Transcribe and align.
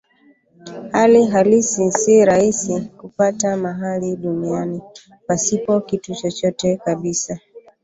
Hali 0.91 1.25
halisi 1.25 1.91
si 1.91 2.25
rahisi 2.25 2.81
kupata 2.81 3.57
mahali 3.57 4.15
duniani 4.15 4.81
pasipo 5.27 5.79
kitu 5.81 6.15
chochote 6.15 6.77
kabisa. 6.77 7.39